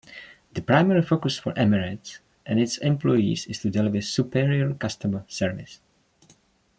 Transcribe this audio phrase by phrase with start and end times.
[0.51, 5.79] The primary focus for Emirates and its employees is to deliver superior customer service.